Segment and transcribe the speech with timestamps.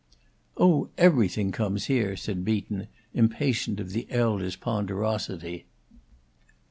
[0.57, 5.67] "Oh, everything comes here," said Beaton, impatient of the elder's ponderosity.